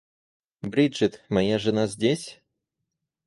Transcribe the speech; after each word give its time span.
Бриджит, 0.63 1.21
моя 1.29 1.59
жена 1.59 1.85
здесь? 1.85 2.41